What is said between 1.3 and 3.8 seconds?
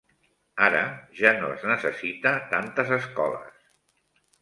no es necessita tantes escoles.